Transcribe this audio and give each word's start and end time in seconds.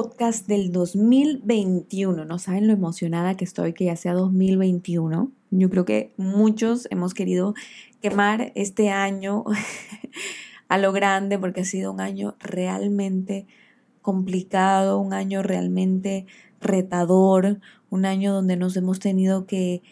podcast 0.00 0.46
del 0.46 0.70
2021. 0.70 2.24
No 2.24 2.38
saben 2.38 2.68
lo 2.68 2.72
emocionada 2.72 3.36
que 3.36 3.44
estoy 3.44 3.72
que 3.72 3.86
ya 3.86 3.96
sea 3.96 4.12
2021. 4.12 5.32
Yo 5.50 5.70
creo 5.70 5.84
que 5.84 6.12
muchos 6.16 6.86
hemos 6.92 7.14
querido 7.14 7.54
quemar 8.00 8.52
este 8.54 8.90
año 8.90 9.42
a 10.68 10.78
lo 10.78 10.92
grande 10.92 11.36
porque 11.36 11.62
ha 11.62 11.64
sido 11.64 11.90
un 11.90 12.00
año 12.00 12.36
realmente 12.38 13.48
complicado, 14.00 15.00
un 15.00 15.14
año 15.14 15.42
realmente 15.42 16.26
retador, 16.60 17.58
un 17.90 18.04
año 18.04 18.32
donde 18.32 18.56
nos 18.56 18.76
hemos 18.76 19.00
tenido 19.00 19.46
que 19.46 19.82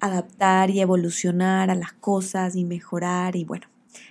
adaptar 0.00 0.70
y 0.70 0.80
evolucionar 0.80 1.70
a 1.70 1.76
las 1.76 1.92
cosas 1.92 2.56
y 2.56 2.64
mejorar 2.64 3.36
y 3.36 3.44
bueno, 3.44 3.68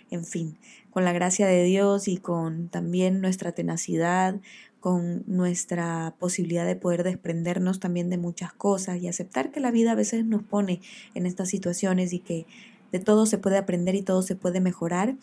en 0.09 0.23
fin, 0.23 0.57
con 0.89 1.03
la 1.03 1.11
gracia 1.11 1.47
de 1.47 1.65
Dios 1.65 2.07
y 2.07 2.15
con 2.15 2.69
también 2.69 3.19
nuestra 3.19 3.51
tenacidad, 3.51 4.39
con 4.83 5.23
nuestra 5.27 6.13
posibilidad 6.19 6.65
de 6.65 6.75
poder 6.75 7.03
desprendernos 7.03 7.79
también 7.79 8.09
de 8.09 8.17
muchas 8.17 8.51
cosas 8.51 9.01
y 9.01 9.07
aceptar 9.07 9.49
que 9.49 9.61
la 9.61 9.71
vida 9.71 9.93
a 9.93 9.95
veces 9.95 10.25
nos 10.25 10.43
pone 10.43 10.81
en 11.13 11.25
estas 11.25 11.47
situaciones 11.47 12.11
y 12.11 12.19
que 12.19 12.45
de 12.91 12.99
todo 12.99 13.25
se 13.25 13.37
puede 13.37 13.57
aprender 13.57 13.95
y 13.95 14.01
todo 14.01 14.23
se 14.23 14.35
puede 14.35 14.59
mejorar. 14.59 15.15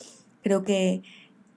Creo 0.43 0.63
que 0.63 1.03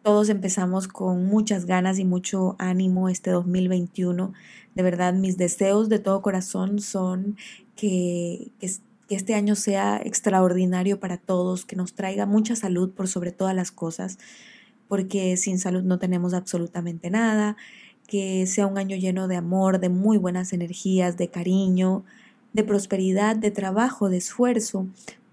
todos 0.01 0.27
empezamos 0.27 0.89
con 0.89 1.27
muchas 1.27 1.65
ganas 1.65 1.97
y 1.97 2.03
mucho 2.03 2.57
ánimo 2.59 3.07
este 3.07 3.31
2021. 3.31 4.33
De 4.75 4.83
verdad, 4.83 5.13
mis 5.13 5.37
deseos 5.37 5.87
de 5.87 5.99
todo 5.99 6.21
corazón 6.21 6.79
son 6.79 7.37
que, 7.77 8.51
que, 8.59 8.69
este 9.07 9.33
año 9.33 9.55
sea 9.55 10.01
extraordinario 10.03 10.99
para 10.99 11.15
todos, 11.15 11.63
que 11.63 11.77
nos 11.77 11.93
traiga 11.93 12.25
mucha 12.25 12.57
salud 12.57 12.91
por 12.91 13.07
sobre 13.07 13.31
todas 13.31 13.55
las 13.55 13.71
cosas, 13.71 14.17
porque 14.89 15.37
sin 15.37 15.57
salud 15.57 15.83
no 15.83 15.99
tenemos 15.99 16.33
absolutamente 16.33 17.09
nada, 17.09 17.55
que 18.13 18.45
sea 18.45 18.67
un 18.67 18.77
año 18.77 18.95
lleno 18.95 19.27
de 19.27 19.35
amor, 19.37 19.79
de 19.79 19.89
muy 19.89 20.19
buenas 20.19 20.53
energías, 20.53 21.17
de 21.17 21.29
cariño, 21.29 22.03
de 22.53 22.63
prosperidad, 22.63 23.35
de 23.35 23.49
trabajo, 23.49 24.07
de 24.07 24.17
esfuerzo, 24.17 24.85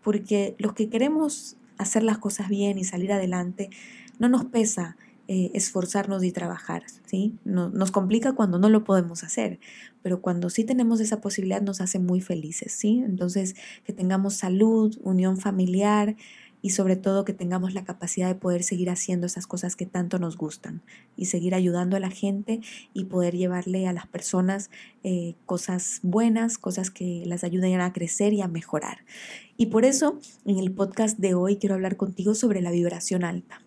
porque 0.02 0.54
los 0.56 0.72
que 0.72 0.88
queremos 0.88 1.58
hacer 1.76 2.02
las 2.02 2.16
cosas 2.16 2.48
bien 2.48 2.78
y 2.78 2.84
salir 2.84 3.12
adelante, 3.12 3.68
no 4.18 4.30
nos 4.30 4.46
pesa 4.46 4.96
eh, 5.28 5.50
esforzarnos 5.52 6.24
y 6.24 6.32
trabajar, 6.32 6.84
¿sí? 7.04 7.34
nos 7.44 7.90
complica 7.90 8.32
cuando 8.32 8.58
no 8.58 8.70
lo 8.70 8.82
podemos 8.82 9.24
hacer, 9.24 9.60
pero 10.00 10.22
cuando 10.22 10.48
sí 10.48 10.64
tenemos 10.64 11.00
esa 11.00 11.20
posibilidad 11.20 11.60
nos 11.60 11.82
hace 11.82 11.98
muy 11.98 12.22
felices, 12.22 12.72
¿sí? 12.72 13.02
Entonces, 13.04 13.56
que 13.84 13.92
tengamos 13.92 14.36
salud, 14.36 14.98
unión 15.02 15.36
familiar, 15.36 16.16
y 16.62 16.70
sobre 16.70 16.96
todo 16.96 17.24
que 17.24 17.32
tengamos 17.32 17.74
la 17.74 17.84
capacidad 17.84 18.28
de 18.28 18.34
poder 18.34 18.62
seguir 18.62 18.90
haciendo 18.90 19.26
esas 19.26 19.46
cosas 19.46 19.76
que 19.76 19.86
tanto 19.86 20.18
nos 20.18 20.36
gustan 20.36 20.82
y 21.16 21.26
seguir 21.26 21.54
ayudando 21.54 21.96
a 21.96 22.00
la 22.00 22.10
gente 22.10 22.60
y 22.92 23.04
poder 23.04 23.36
llevarle 23.36 23.86
a 23.86 23.92
las 23.92 24.06
personas 24.06 24.70
eh, 25.02 25.34
cosas 25.46 26.00
buenas, 26.02 26.58
cosas 26.58 26.90
que 26.90 27.22
las 27.26 27.44
ayuden 27.44 27.80
a 27.80 27.92
crecer 27.92 28.32
y 28.32 28.42
a 28.42 28.48
mejorar. 28.48 29.04
Y 29.56 29.66
por 29.66 29.84
eso 29.84 30.18
en 30.44 30.58
el 30.58 30.72
podcast 30.72 31.18
de 31.18 31.34
hoy 31.34 31.56
quiero 31.56 31.74
hablar 31.74 31.96
contigo 31.96 32.34
sobre 32.34 32.60
la 32.60 32.70
vibración 32.70 33.24
alta. 33.24 33.62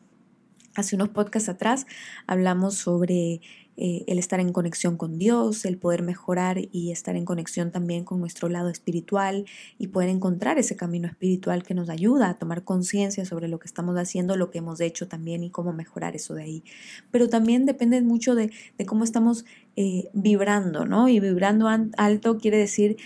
Hace 0.76 0.96
unos 0.96 1.10
podcasts 1.10 1.50
atrás 1.50 1.86
hablamos 2.26 2.76
sobre 2.76 3.42
eh, 3.76 4.04
el 4.08 4.20
estar 4.20 4.40
en 4.40 4.54
conexión 4.54 4.98
con 4.98 5.18
Dios, 5.18 5.66
el 5.66 5.78
poder 5.78 6.04
mejorar 6.04 6.60
y 6.72 6.92
estar 6.92 7.16
en 7.16 7.26
conexión 7.26 7.72
también 7.72 8.04
con 8.04 8.20
nuestro 8.20 8.48
lado 8.50 8.70
espiritual 8.70 9.46
y 9.80 9.88
poder 9.88 10.10
encontrar 10.10 10.60
ese 10.60 10.76
camino 10.76 11.08
espiritual 11.08 11.64
que 11.64 11.74
nos 11.74 11.90
ayuda 11.90 12.30
a 12.30 12.34
tomar 12.38 12.64
conciencia 12.64 13.26
sobre 13.26 13.48
lo 13.48 13.60
que 13.60 13.68
estamos 13.68 13.96
haciendo, 13.98 14.38
lo 14.38 14.52
que 14.52 14.60
hemos 14.60 14.80
hecho 14.80 15.08
también 15.08 15.44
y 15.44 15.50
cómo 15.50 15.74
mejorar 15.74 16.16
eso 16.16 16.36
de 16.36 16.44
ahí. 16.44 16.64
Pero 17.10 17.30
también 17.30 17.66
depende 17.66 18.02
mucho 18.02 18.36
de, 18.36 18.52
cómo 18.86 19.04
estamos 19.04 19.46
eh, 19.76 20.10
vibrando, 20.14 20.86
¿no? 20.86 21.08
Y 21.10 21.20
vibrando 21.20 21.68
alto 21.98 22.38
quiere 22.38 22.58
decir 22.58 22.98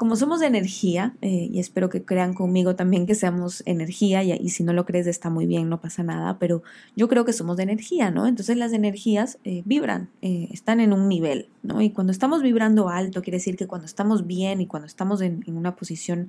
como 0.00 0.16
somos 0.16 0.40
de 0.40 0.46
energía, 0.46 1.14
eh, 1.20 1.50
y 1.52 1.58
espero 1.58 1.90
que 1.90 2.02
crean 2.02 2.32
conmigo 2.32 2.74
también 2.74 3.04
que 3.04 3.14
seamos 3.14 3.62
energía, 3.66 4.24
y, 4.24 4.48
si 4.48 4.64
no 4.64 4.72
lo 4.72 4.86
crees 4.86 5.06
está 5.06 5.28
muy 5.28 5.44
bien, 5.44 5.68
no 5.68 5.82
pasa 5.82 6.02
nada, 6.02 6.38
pero 6.38 6.62
yo 6.96 7.06
creo 7.06 7.26
que 7.26 7.34
somos 7.34 7.58
de 7.58 7.64
energía, 7.64 8.10
¿no? 8.10 8.26
Entonces 8.26 8.56
las 8.56 8.72
energías 8.72 9.38
eh, 9.44 9.60
vibran, 9.66 10.08
eh, 10.22 10.48
están 10.52 10.80
en 10.80 10.94
un 10.94 11.06
nivel, 11.06 11.50
¿no? 11.62 11.82
Y 11.82 11.90
cuando 11.90 12.12
estamos 12.12 12.42
vibrando 12.42 12.88
alto, 12.88 13.20
quiere 13.20 13.36
decir 13.36 13.58
que 13.58 13.66
cuando 13.66 13.84
estamos 13.84 14.26
bien 14.26 14.62
y 14.62 14.66
cuando 14.66 14.86
estamos 14.86 15.20
en, 15.20 15.44
una 15.48 15.76
posición 15.76 16.28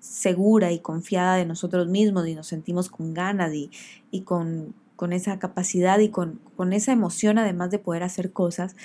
segura 0.00 0.70
y 0.70 0.80
confiada 0.80 1.36
de 1.36 1.46
nosotros 1.46 1.88
mismos 1.88 2.28
y 2.28 2.34
nos 2.34 2.48
sentimos 2.48 2.90
con 2.90 3.14
ganas 3.14 3.54
y, 3.54 3.70
y 4.10 4.20
con, 4.20 4.74
con, 4.96 5.14
esa 5.14 5.38
capacidad 5.38 5.98
y 5.98 6.10
con, 6.10 6.40
con 6.56 6.74
esa 6.74 6.92
emoción 6.92 7.38
además 7.38 7.70
de 7.70 7.78
poder 7.78 8.02
hacer 8.02 8.32
cosas, 8.32 8.76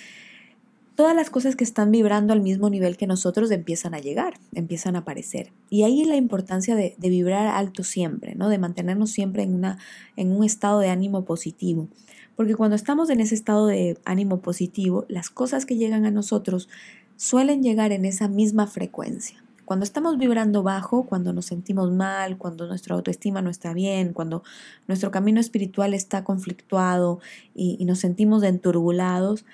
todas 0.99 1.15
las 1.15 1.29
cosas 1.29 1.55
que 1.55 1.63
están 1.63 1.91
vibrando 1.91 2.33
al 2.33 2.41
mismo 2.41 2.69
nivel 2.69 2.97
que 2.97 3.07
nosotros 3.07 3.49
empiezan 3.51 3.93
a 3.93 3.99
llegar, 3.99 4.33
empiezan 4.53 4.97
a 4.97 4.99
aparecer. 4.99 5.53
Y 5.69 5.83
ahí 5.83 6.03
la 6.03 6.17
importancia 6.17 6.75
de, 6.75 6.93
vibrar 6.97 7.47
alto 7.47 7.85
siempre, 7.85 8.35
¿no? 8.35 8.49
de 8.49 8.57
mantenernos 8.57 9.09
siempre 9.09 9.43
en, 9.43 9.53
una, 9.53 9.77
en 10.17 10.35
un 10.35 10.43
estado 10.43 10.81
de 10.81 10.89
ánimo 10.89 11.23
positivo. 11.23 11.87
Porque 12.35 12.55
cuando 12.55 12.75
estamos 12.75 13.09
en 13.09 13.21
ese 13.21 13.33
estado 13.33 13.67
de 13.67 13.97
ánimo 14.03 14.41
positivo, 14.41 15.05
las 15.07 15.29
cosas 15.29 15.65
que 15.65 15.77
llegan 15.77 16.05
a 16.05 16.11
nosotros 16.11 16.67
suelen 17.15 17.63
llegar 17.63 17.93
en 17.93 18.03
esa 18.03 18.27
misma 18.27 18.67
frecuencia. 18.67 19.41
Cuando 19.63 19.85
estamos 19.85 20.17
vibrando 20.17 20.63
bajo, 20.63 21.05
cuando 21.05 21.31
nos 21.31 21.45
sentimos 21.45 21.91
mal, 21.91 22.37
cuando 22.37 22.67
nuestra 22.67 22.95
autoestima 22.95 23.41
no 23.41 23.49
está 23.49 23.71
bien, 23.71 24.11
cuando 24.11 24.43
nuestro 24.89 25.11
camino 25.11 25.39
espiritual 25.39 25.93
está 25.93 26.25
conflictuado 26.25 27.21
y, 27.55 27.77
y 27.79 27.85
nos 27.85 27.99
sentimos 27.99 28.43
enturbulados, 28.43 29.45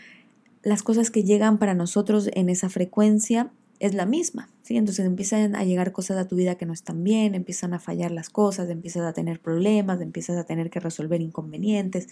las 0.65 0.81
cosas 0.81 1.11
que 1.11 1.23
llegan 1.23 1.59
para 1.59 1.75
nosotros 1.75 2.29
en 2.33 2.49
esa 2.49 2.69
frecuencia 2.69 3.51
es 3.79 3.93
la 3.93 4.07
misma, 4.07 4.49
¿sí? 4.63 4.77
Entonces 4.77 5.05
empiezan 5.05 5.55
a 5.55 5.63
llegar 5.63 5.91
cosas 5.91 6.17
a 6.17 6.27
tu 6.27 6.35
vida 6.35 6.55
que 6.55 6.65
no 6.65 6.73
están 6.73 7.03
bien, 7.03 7.35
empiezan 7.35 7.75
a 7.75 7.79
fallar 7.79 8.09
las 8.09 8.29
cosas, 8.29 8.67
empiezas 8.69 9.03
a 9.03 9.13
tener 9.13 9.39
problemas, 9.39 10.01
empiezas 10.01 10.37
a 10.37 10.43
tener 10.43 10.71
que 10.71 10.79
resolver 10.79 11.21
inconvenientes. 11.21 12.07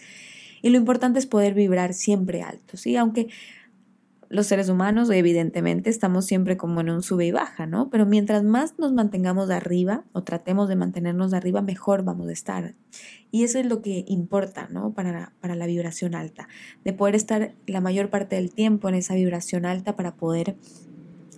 Y 0.62 0.70
lo 0.70 0.78
importante 0.78 1.18
es 1.18 1.26
poder 1.26 1.56
vibrar 1.56 1.96
siempre 1.96 2.44
alto, 2.44 2.78
¿sí? 2.78 2.96
Aunque 2.96 3.28
los 4.34 4.48
seres 4.48 4.68
humanos, 4.68 5.12
evidentemente, 5.12 5.92
estamos 5.92 6.26
siempre 6.26 6.58
como 6.58 6.82
en 6.82 6.90
un 6.90 7.04
sube 7.04 7.28
y 7.28 7.32
baja, 7.32 7.68
¿no? 7.68 7.92
Pero 7.92 8.08
mientras 8.08 8.44
más 8.44 8.80
nos 8.80 8.92
mantengamos 8.92 9.52
arriba 9.52 10.06
o 10.12 10.24
tratemos 10.24 10.68
de 10.68 10.76
mantenernos 10.76 11.36
arriba, 11.36 11.62
mejor 11.62 12.04
vamos 12.04 12.28
a 12.30 12.32
estar. 12.32 12.74
Y 13.30 13.44
eso 13.44 13.60
es 13.60 13.68
lo 13.68 13.84
que 13.84 14.04
importa, 14.08 14.70
¿no? 14.72 14.92
Para, 14.92 15.34
para 15.40 15.54
la 15.54 15.68
vibración 15.68 16.16
alta, 16.16 16.48
de 16.84 16.94
poder 16.94 17.14
estar 17.14 17.54
la 17.68 17.80
mayor 17.80 18.10
parte 18.10 18.36
del 18.36 18.52
tiempo 18.52 18.90
en 18.90 18.96
esa 18.96 19.14
vibración 19.14 19.68
alta 19.68 19.96
para 19.96 20.16
poder 20.16 20.56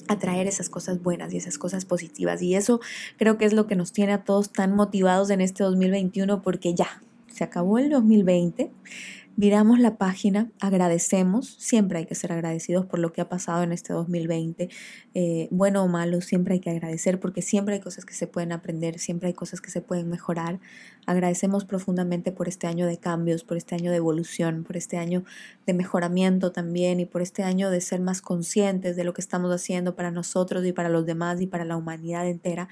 atraer 0.07 0.47
esas 0.47 0.69
cosas 0.69 1.03
buenas 1.03 1.33
y 1.33 1.37
esas 1.37 1.57
cosas 1.57 1.83
positivas. 1.83 2.41
Y 2.41 2.55
eso 2.55 2.79
creo 3.17 3.37
que 3.37 3.43
es 3.43 3.51
lo 3.51 3.67
que 3.67 3.75
nos 3.75 3.91
tiene 3.91 4.13
a 4.13 4.23
todos 4.23 4.53
tan 4.53 4.73
motivados 4.73 5.31
en 5.31 5.41
este 5.41 5.65
2021 5.65 6.41
porque 6.41 6.73
ya, 6.73 7.01
se 7.27 7.43
acabó 7.43 7.77
el 7.77 7.89
2020 7.89 8.71
Miramos 9.37 9.79
la 9.79 9.97
página, 9.97 10.49
agradecemos, 10.61 11.57
siempre 11.59 11.97
hay 11.97 12.05
que 12.05 12.15
ser 12.15 12.31
agradecidos 12.31 12.85
por 12.85 12.99
lo 12.99 13.11
que 13.11 13.19
ha 13.19 13.27
pasado 13.27 13.63
en 13.63 13.73
este 13.73 13.91
2020, 13.91 14.69
eh, 15.13 15.49
bueno 15.51 15.83
o 15.83 15.89
malo, 15.89 16.21
siempre 16.21 16.53
hay 16.53 16.61
que 16.61 16.69
agradecer 16.69 17.19
porque 17.19 17.41
siempre 17.41 17.75
hay 17.75 17.81
cosas 17.81 18.05
que 18.05 18.13
se 18.13 18.27
pueden 18.27 18.53
aprender, 18.53 18.97
siempre 18.97 19.27
hay 19.27 19.33
cosas 19.33 19.59
que 19.59 19.71
se 19.71 19.81
pueden 19.81 20.07
mejorar. 20.07 20.61
Agradecemos 21.05 21.65
profundamente 21.65 22.31
por 22.31 22.47
este 22.47 22.67
año 22.67 22.87
de 22.87 22.97
cambios, 22.97 23.43
por 23.43 23.57
este 23.57 23.75
año 23.75 23.91
de 23.91 23.97
evolución, 23.97 24.63
por 24.63 24.77
este 24.77 24.95
año 24.97 25.25
de 25.65 25.73
mejoramiento 25.73 26.53
también 26.53 27.01
y 27.01 27.05
por 27.05 27.21
este 27.21 27.43
año 27.43 27.69
de 27.69 27.81
ser 27.81 27.99
más 27.99 28.21
conscientes 28.21 28.95
de 28.95 29.03
lo 29.03 29.13
que 29.13 29.19
estamos 29.19 29.53
haciendo 29.53 29.97
para 29.97 30.11
nosotros 30.11 30.65
y 30.65 30.71
para 30.71 30.87
los 30.87 31.05
demás 31.05 31.41
y 31.41 31.47
para 31.47 31.65
la 31.65 31.75
humanidad 31.75 32.25
entera 32.25 32.69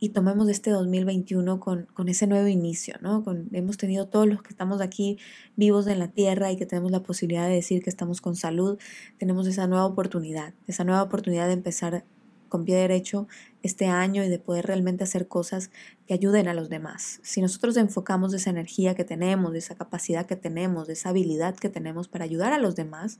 y 0.00 0.10
tomemos 0.10 0.48
este 0.48 0.70
2021 0.70 1.60
con, 1.60 1.86
con 1.92 2.08
ese 2.08 2.26
nuevo 2.26 2.46
inicio, 2.46 2.96
¿no? 3.00 3.24
Con, 3.24 3.48
hemos 3.52 3.76
tenido 3.76 4.06
todos 4.06 4.28
los 4.28 4.42
que 4.42 4.50
estamos 4.50 4.80
aquí 4.80 5.18
vivos 5.56 5.86
en 5.86 5.98
la 5.98 6.08
tierra 6.08 6.52
y 6.52 6.56
que 6.56 6.66
tenemos 6.66 6.90
la 6.90 7.02
posibilidad 7.02 7.48
de 7.48 7.54
decir 7.54 7.82
que 7.82 7.90
estamos 7.90 8.20
con 8.20 8.36
salud, 8.36 8.78
tenemos 9.18 9.46
esa 9.46 9.66
nueva 9.66 9.86
oportunidad, 9.86 10.54
esa 10.66 10.84
nueva 10.84 11.02
oportunidad 11.02 11.46
de 11.46 11.54
empezar 11.54 12.04
con 12.48 12.64
pie 12.64 12.76
derecho 12.76 13.26
este 13.62 13.86
año 13.86 14.24
y 14.24 14.28
de 14.28 14.38
poder 14.38 14.66
realmente 14.66 15.04
hacer 15.04 15.28
cosas 15.28 15.70
que 16.06 16.14
ayuden 16.14 16.48
a 16.48 16.54
los 16.54 16.70
demás. 16.70 17.20
Si 17.22 17.42
nosotros 17.42 17.76
enfocamos 17.76 18.32
esa 18.32 18.50
energía 18.50 18.94
que 18.94 19.04
tenemos, 19.04 19.54
esa 19.54 19.74
capacidad 19.74 20.26
que 20.26 20.36
tenemos, 20.36 20.88
esa 20.88 21.10
habilidad 21.10 21.56
que 21.56 21.68
tenemos 21.68 22.08
para 22.08 22.24
ayudar 22.24 22.52
a 22.52 22.58
los 22.58 22.74
demás, 22.74 23.18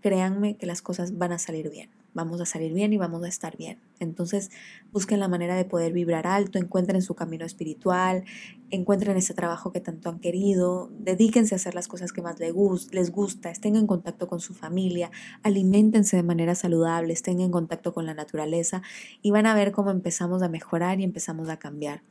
créanme 0.00 0.56
que 0.56 0.66
las 0.66 0.82
cosas 0.82 1.16
van 1.16 1.32
a 1.32 1.38
salir 1.38 1.70
bien 1.70 1.90
vamos 2.16 2.40
a 2.40 2.46
salir 2.46 2.72
bien 2.72 2.94
y 2.94 2.96
vamos 2.96 3.22
a 3.22 3.28
estar 3.28 3.56
bien. 3.58 3.78
Entonces, 4.00 4.50
busquen 4.90 5.20
la 5.20 5.28
manera 5.28 5.54
de 5.54 5.66
poder 5.66 5.92
vibrar 5.92 6.26
alto, 6.26 6.58
encuentren 6.58 7.02
su 7.02 7.14
camino 7.14 7.44
espiritual, 7.44 8.24
encuentren 8.70 9.18
ese 9.18 9.34
trabajo 9.34 9.70
que 9.70 9.80
tanto 9.80 10.08
han 10.08 10.18
querido, 10.18 10.90
dedíquense 10.98 11.54
a 11.54 11.56
hacer 11.56 11.74
las 11.74 11.88
cosas 11.88 12.12
que 12.12 12.22
más 12.22 12.40
les 12.40 13.10
gusta, 13.10 13.50
estén 13.50 13.76
en 13.76 13.86
contacto 13.86 14.28
con 14.28 14.40
su 14.40 14.54
familia, 14.54 15.10
alimentense 15.42 16.16
de 16.16 16.22
manera 16.22 16.54
saludable, 16.54 17.12
estén 17.12 17.40
en 17.40 17.50
contacto 17.50 17.92
con 17.92 18.06
la 18.06 18.14
naturaleza 18.14 18.80
y 19.20 19.30
van 19.30 19.44
a 19.44 19.54
ver 19.54 19.70
cómo 19.70 19.90
empezamos 19.90 20.42
a 20.42 20.48
mejorar 20.48 20.98
y 21.00 21.04
empezamos 21.04 21.50
a 21.50 21.58
cambiar. 21.58 22.02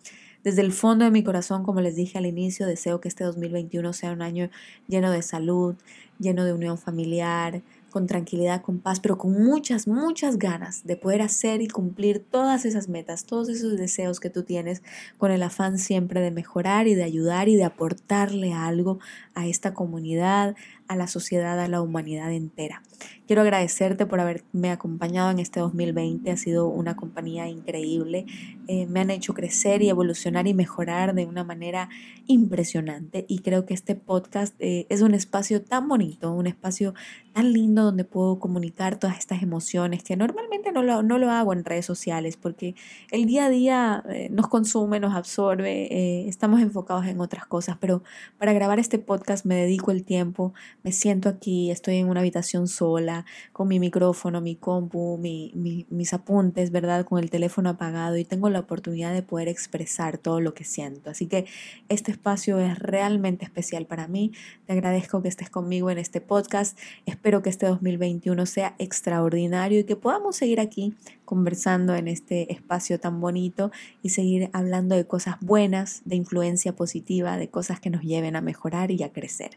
Desde 0.43 0.61
el 0.61 0.71
fondo 0.71 1.05
de 1.05 1.09
mi 1.09 1.23
corazón, 1.23 1.63
como 1.63 1.81
les 1.81 1.95
dije 1.95 2.19
al 2.19 2.27
inicio, 2.27 2.67
deseo 2.67 3.01
que 3.01 3.07
este 3.07 3.23
2021 3.23 3.91
sea 3.93 4.11
un 4.11 4.21
año 4.21 4.51
lleno 4.87 5.09
de 5.09 5.23
salud, 5.23 5.73
lleno 6.19 6.45
de 6.45 6.53
unión 6.53 6.77
familiar, 6.77 7.63
con 7.95 8.07
tranquilidad, 8.07 8.61
con 8.61 8.79
paz, 8.79 8.99
pero 8.99 9.17
con 9.17 9.41
muchas, 9.41 9.87
muchas 9.87 10.37
ganas 10.37 10.83
de 10.83 10.97
poder 10.97 11.21
hacer 11.21 11.61
y 11.61 11.69
cumplir 11.69 12.19
todas 12.19 12.65
esas 12.65 12.89
metas, 12.89 13.23
todos 13.25 13.47
esos 13.47 13.77
deseos 13.77 14.19
que 14.19 14.29
tú 14.29 14.43
tienes, 14.43 14.83
con 15.17 15.31
el 15.31 15.41
afán 15.41 15.79
siempre 15.79 16.19
de 16.19 16.29
mejorar 16.29 16.89
y 16.89 16.93
de 16.93 17.05
ayudar 17.05 17.47
y 17.47 17.55
de 17.55 17.63
aportarle 17.63 18.51
algo 18.51 18.99
a 19.33 19.47
esta 19.47 19.73
comunidad, 19.73 20.57
a 20.89 20.97
la 20.97 21.07
sociedad, 21.07 21.57
a 21.57 21.69
la 21.69 21.81
humanidad 21.81 22.33
entera. 22.33 22.81
Quiero 23.27 23.43
agradecerte 23.43 24.05
por 24.05 24.19
haberme 24.19 24.71
acompañado 24.71 25.31
en 25.31 25.39
este 25.39 25.61
2020. 25.61 26.29
Ha 26.29 26.37
sido 26.37 26.67
una 26.67 26.97
compañía 26.97 27.47
increíble. 27.47 28.25
Eh, 28.67 28.85
me 28.87 28.99
han 28.99 29.11
hecho 29.11 29.33
crecer 29.33 29.81
y 29.81 29.89
evolucionar 29.89 30.47
y 30.47 30.53
mejorar 30.53 31.13
de 31.13 31.25
una 31.25 31.43
manera 31.43 31.89
impresionante. 32.27 33.25
Y 33.27 33.39
creo 33.39 33.65
que 33.65 33.73
este 33.73 33.95
podcast 33.95 34.55
eh, 34.59 34.85
es 34.89 35.01
un 35.01 35.13
espacio 35.13 35.61
tan 35.61 35.87
bonito, 35.87 36.31
un 36.31 36.47
espacio 36.47 36.93
tan 37.33 37.53
lindo 37.53 37.83
donde 37.83 38.03
puedo 38.03 38.39
comunicar 38.39 38.97
todas 38.97 39.17
estas 39.17 39.43
emociones 39.43 40.03
que 40.03 40.15
normalmente 40.15 40.71
no 40.71 40.83
lo, 40.83 41.03
no 41.03 41.17
lo 41.17 41.29
hago 41.31 41.53
en 41.53 41.65
redes 41.65 41.85
sociales 41.85 42.37
porque 42.37 42.75
el 43.11 43.25
día 43.25 43.45
a 43.45 43.49
día 43.49 44.03
eh, 44.09 44.29
nos 44.31 44.47
consume, 44.47 44.99
nos 44.99 45.13
absorbe, 45.15 46.27
estamos 46.27 46.61
enfocados 46.61 47.05
en 47.07 47.19
otras 47.19 47.45
cosas. 47.45 47.77
Pero 47.79 48.03
para 48.37 48.53
grabar 48.53 48.79
este 48.79 48.99
podcast 48.99 49.45
me 49.45 49.55
dedico 49.55 49.91
el 49.91 50.03
tiempo 50.03 50.53
me 50.83 50.91
siento 50.91 51.29
aquí, 51.29 51.71
estoy 51.71 51.97
en 51.97 52.09
una 52.09 52.19
habitación 52.19 52.67
sola, 52.67 53.25
con 53.51 53.67
mi 53.67 53.79
micrófono, 53.79 54.41
mi 54.41 54.55
compu, 54.55 55.17
mis 55.17 56.13
apuntes, 56.13 56.71
¿verdad? 56.71 57.05
Con 57.05 57.19
el 57.19 57.29
teléfono 57.29 57.69
apagado 57.69 58.17
y 58.17 58.25
tengo 58.25 58.49
la 58.55 58.61
oportunidad 58.61 59.13
de 59.13 59.21
poder 59.21 59.47
expresar 59.47 60.17
todo 60.17 60.39
lo 60.39 60.53
que 60.53 60.63
siento. 60.63 61.09
Así 61.09 61.27
que 61.27 61.45
este 61.89 62.11
espacio 62.11 62.59
es 62.59 62.79
realmente 62.79 63.45
especial 63.45 63.85
para 63.85 64.07
mí. 64.07 64.31
Te 64.65 64.73
agradezco 64.73 65.21
que 65.21 65.27
estés 65.27 65.49
conmigo 65.49 65.91
en 65.91 65.97
este 65.97 66.21
podcast. 66.21 66.77
Espero 67.05 67.41
que 67.41 67.49
este 67.49 67.67
2021 67.67 68.45
sea 68.45 68.75
extraordinario 68.79 69.79
y 69.79 69.83
que 69.83 69.95
podamos 69.95 70.37
seguir 70.37 70.59
aquí 70.59 70.95
conversando 71.25 71.95
en 71.95 72.07
este 72.07 72.51
espacio 72.51 72.99
tan 72.99 73.19
bonito 73.19 73.71
y 74.01 74.09
seguir 74.09 74.49
hablando 74.53 74.95
de 74.95 75.05
cosas 75.05 75.35
buenas, 75.41 76.01
de 76.05 76.15
influencia 76.15 76.75
positiva, 76.75 77.37
de 77.37 77.49
cosas 77.49 77.79
que 77.79 77.89
nos 77.89 78.01
lleven 78.01 78.35
a 78.35 78.41
mejorar 78.41 78.91
y 78.91 79.03
a 79.03 79.11
crecer. 79.11 79.51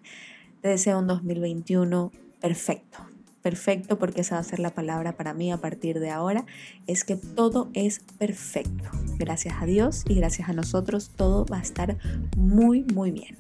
Te 0.61 0.69
deseo 0.69 0.99
un 0.99 1.07
2021 1.07 2.11
perfecto. 2.41 3.18
Perfecto 3.43 3.99
porque 3.99 4.23
esa 4.23 4.35
va 4.35 4.41
a 4.41 4.45
ser 4.45 4.59
la 4.59 4.71
palabra 4.71 5.13
para 5.13 5.35
mí 5.35 5.53
a 5.53 5.59
partir 5.59 6.01
de 6.01 6.11
ahora. 6.11 6.45
Es 6.87 7.05
que 7.05 7.17
todo 7.17 7.71
es 7.73 8.01
perfecto. 8.19 8.91
Gracias 9.19 9.57
a 9.61 9.67
Dios 9.67 10.05
y 10.09 10.15
gracias 10.15 10.49
a 10.49 10.53
nosotros 10.53 11.11
todo 11.17 11.45
va 11.47 11.59
a 11.59 11.63
estar 11.63 11.97
muy, 12.37 12.85
muy 12.95 13.11
bien. 13.11 13.37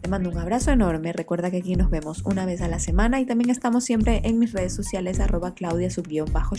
Te 0.00 0.08
mando 0.08 0.30
un 0.30 0.38
abrazo 0.38 0.70
enorme. 0.70 1.12
Recuerda 1.12 1.50
que 1.50 1.58
aquí 1.58 1.76
nos 1.76 1.90
vemos 1.90 2.22
una 2.24 2.46
vez 2.46 2.62
a 2.62 2.68
la 2.68 2.78
semana 2.78 3.20
y 3.20 3.26
también 3.26 3.50
estamos 3.50 3.84
siempre 3.84 4.22
en 4.24 4.38
mis 4.38 4.52
redes 4.52 4.72
sociales 4.74 5.20
arroba 5.20 5.52
claudia 5.54 5.90
bajo 6.32 6.56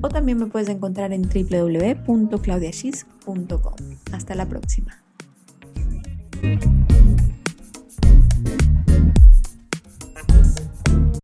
o 0.00 0.08
también 0.08 0.38
me 0.38 0.46
puedes 0.46 0.68
encontrar 0.68 1.12
en 1.12 1.22
www.claudiashis.com. 1.22 3.74
Hasta 4.12 4.36
la 4.36 4.46
próxima. 4.46 5.02